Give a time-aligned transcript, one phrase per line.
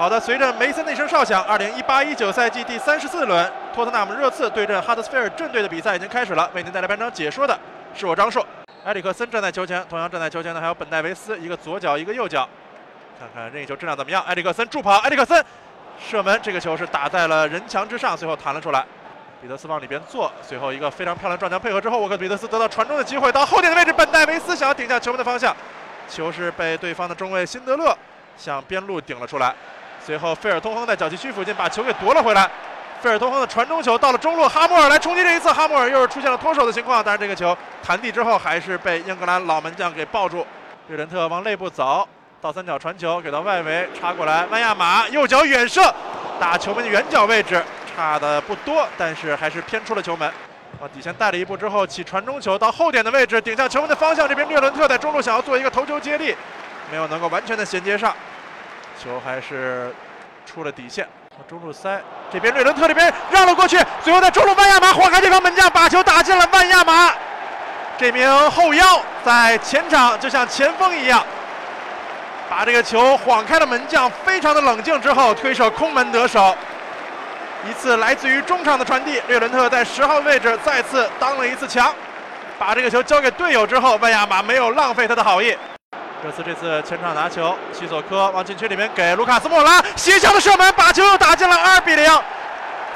[0.00, 6.50] 好的，随着梅森的一声哨响，二零一八一九赛季第三十四轮托特纳姆热刺对阵哈德斯菲尔镇队的比赛已经开始了。
[6.54, 7.60] 为您带来本场解说的
[7.94, 8.42] 是我张硕。
[8.84, 12.48] 埃里克森站在球前，同样站在球前的还有本戴维斯，一个左脚，一个右脚。
[13.18, 14.22] 看看任意球质量怎么样？
[14.22, 15.44] 埃里克森助跑，埃里克森
[16.02, 18.82] 射门，这个球是打在了人墙之上，最后弹了出来。
[19.42, 25.54] 彼得斯往里边坐，随后一个非常漂亮撞墙配合之后，沃克彼得斯得到传中的机会，到后点的位置，本戴维斯想要顶向球门的方向，
[26.08, 27.94] 球是被对方的中卫辛德勒
[28.38, 29.54] 向边路顶了出来。
[30.04, 32.50] 随后，费尔通亨在脚气区附近把球给夺了回来。
[33.00, 40.46] 费尔通亨的传中球到了中路，哈默尔来冲击这一次，哈默尔又是出现了脱手的情况，但是这个球弹地之后还是被英格兰老门将给抱住。
[40.88, 42.06] 略伦特往内部走，
[42.40, 45.94] 倒三角传球给到外围，插过来，万亚马右脚远射，
[46.38, 47.62] 打球门的远角位置，
[47.94, 50.30] 差的不多，但是还是偏出了球门。
[50.78, 54.28] 往底线带了一步之后，起传中球到后点的位置，顶向球门的方向。
[54.28, 56.34] 这边略伦特在中路想要做一个头球接力，
[56.90, 58.14] 没有能够完全的衔接上。
[59.02, 59.94] 球还是
[60.44, 61.08] 出了底线，
[61.48, 61.98] 中路塞，
[62.30, 67.10] 这边瑞伦特这边让了过去，最后在中路万亚马晃开对方门将，把球打进了万亚马。
[67.96, 71.24] 这名后腰在前场就像前锋一样，
[72.48, 76.54] 把这个球晃开了门将，非常的冷静之后推射空门得手。
[77.68, 81.94] 一次来自于中场的传递，瑞伦特在十号位置再次当了一次墙，
[82.58, 85.56] 把这个球交给队友之后，万亚马没有浪费他的好意。
[86.22, 92.12] 热刺这次前场拿球，西索科往禁区里面给卢卡斯莫拉斜向的射门，把球又打进了二比零。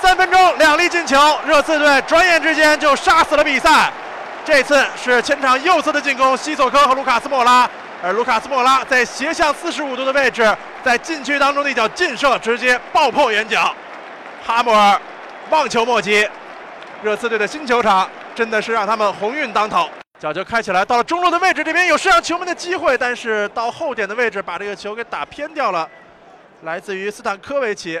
[0.00, 3.92] 三分钟两粒进球，热刺队转眼之间就杀死了比赛。
[4.42, 7.68] 这次是前场右侧的进攻，西索科和卢卡斯莫拉，
[8.02, 13.74] 而卢卡斯莫拉在斜向四十五度的位置，在禁区当中的一脚劲射直接爆破远角。
[14.46, 14.98] 哈默尔
[15.50, 16.26] 望球莫及，
[17.02, 19.90] 热刺队的新球场真的是让他们鸿运当头。
[20.20, 25.88] 角球开起来，到了中路的位置，这边有射向球门的机会，但是到后点的位置把这个球给打偏掉了。
[26.60, 27.98] 来自于斯坦科维奇，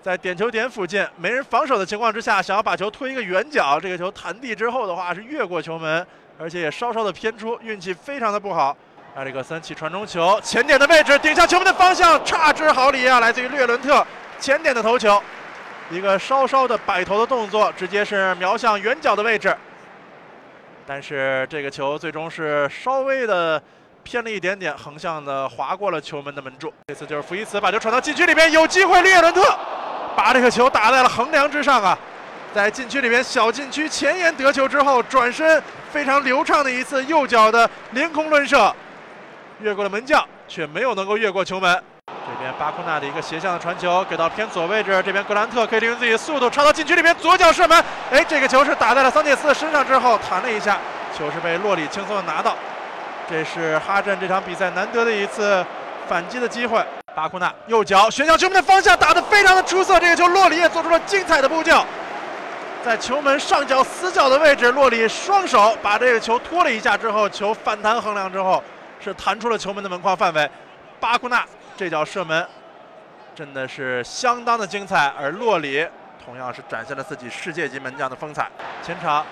[0.00, 6.06] 在点球点附近没人防守的情况之下，想要把球推一个远角，这个球弹地之后的话是越过球门，
[6.38, 8.74] 而且也稍稍的偏出，运气非常的不好。
[9.16, 13.20] 埃里克森起传中球，前点的位置顶向球门的方向，差之毫厘啊！
[13.20, 14.06] 来自于略伦特
[14.40, 15.22] 前点的头球，
[15.90, 19.54] 一个稍稍的摆头的动作，直接是瞄向远角的位置。
[20.90, 23.62] 但是这个球最终是稍微的
[24.02, 26.72] 偏了一点点，横向的划过了球门的门柱。
[26.86, 29.42] 这次就是福伊茨把球传到禁区里面，有机会略伦特
[30.16, 31.98] 把这个球打在了横梁之上啊！
[32.54, 35.62] 在禁区里面小禁区前沿得球之后，转身
[35.92, 38.74] 非常流畅的一次右脚的凌空抡射，
[39.60, 41.84] 越过了门将，却没有能够越过球门。
[42.28, 47.82] 这边巴库纳的一个斜向的传球给到偏左位置，这边格兰特可以利用自己的速度插到禁区里面，左脚射门。
[48.10, 50.78] 哎，这个球是打在了桑切斯的身上之后弹了一下，
[51.16, 52.54] 球是被洛里轻松的拿到。
[53.28, 55.64] 这是哈镇这场比赛难得的一次
[56.06, 56.84] 反击的机会。
[57.14, 61.84] 巴库纳右脚旋向球门的方向打得非常的出色，这个球洛里也做出了精彩的扑救，
[62.84, 68.62] 在球门上角死角的位置，洛里双手把这个球拖了一下之后，球反弹横梁之后
[69.02, 70.48] 是弹出了球门的门框范围。
[71.00, 71.44] 巴库纳
[71.78, 72.44] 这脚射门
[73.36, 75.86] 真的是相当的精彩，而洛里
[76.24, 78.48] 同样是展现了自己世界级门将的风采。
[78.82, 79.24] 前场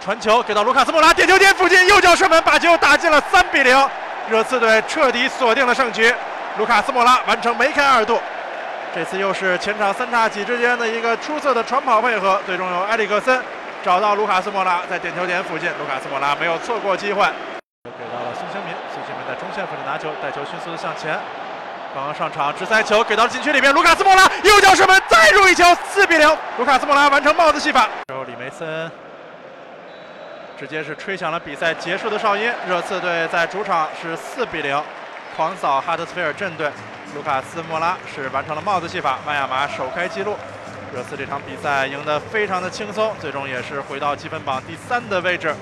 [0.00, 3.90] 传球给到卢卡斯莫拉点球点附近，右脚射门把球打进了三比零，
[4.30, 6.10] 热刺队彻底锁定了胜局。
[6.56, 8.18] 卢卡斯莫拉完成梅开二度，
[8.94, 13.42] 这次又是前场三叉戟之间的一个出色的传跑配合，最终由埃里克森
[13.82, 17.22] 找到卢卡斯莫拉在点球点附近，卢卡斯莫拉没有错过机会。
[17.84, 21.20] 给到了孙兴民，孙兴民在中线附近拿球，带球迅速的向前。
[21.92, 27.88] 刚刚上场直塞球给到了禁区里面，卢卡斯莫拉右脚射门再入一球，四比零，卢卡斯莫拉完成帽子戏法。
[28.06, 28.90] 之后李梅森
[30.56, 34.80] 直接是吹响了比赛结束的哨音，热刺队在主场是四比零
[35.36, 36.70] 狂扫哈德斯菲尔镇队，
[37.16, 40.36] 卢卡斯莫拉是完成了帽子戏法，麦亚马首开纪录。
[40.94, 45.54] 热刺这场比赛赢得非常的轻松，最终也是回到积分榜第三的位置。